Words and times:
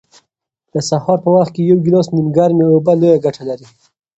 د 0.73 0.75
سهار 0.89 1.17
په 1.25 1.29
وخت 1.35 1.51
کې 1.55 1.61
یو 1.69 1.77
ګیلاس 1.85 2.07
نیمګرمې 2.15 2.65
اوبه 2.71 2.93
لویه 2.99 3.21
ګټه 3.25 3.43
لري. 3.49 3.67